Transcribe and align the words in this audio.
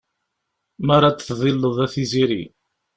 Mi 0.85 0.91
ara 0.95 1.09
d-teḍilleḍ 1.11 1.75
a 1.85 1.87
tiziri. 1.93 2.43